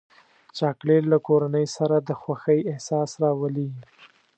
[0.57, 3.69] چاکلېټ له کورنۍ سره د خوښۍ احساس راولي.